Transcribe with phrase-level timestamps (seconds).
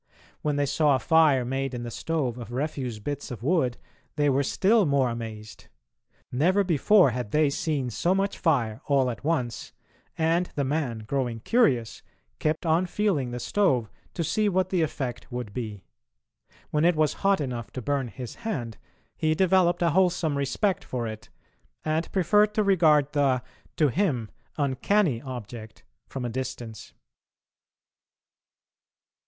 [0.41, 3.77] When they saw a fire made in the stove of refuse bits of wood
[4.15, 5.67] they were still more amazed.
[6.31, 9.73] Never before had they seen so much fire all at once,
[10.17, 12.01] and the man, growing curious,
[12.39, 15.83] kept on feeling the stove to see what the effect would be.
[16.71, 18.79] When it was hot enough to burn his hand
[19.15, 21.29] he developed a wholesome respect for it,
[21.85, 23.43] and preferred to regard the,
[23.75, 26.95] to him, uncanny object from a distance.